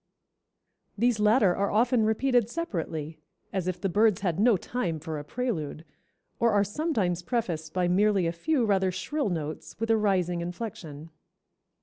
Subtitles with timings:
[0.97, 3.19] These latter are often repeated separately,
[3.53, 5.85] as if the birds had no time for a prelude,
[6.39, 11.11] or are sometimes prefaced by merely a few rather shrill notes with a rising inflection."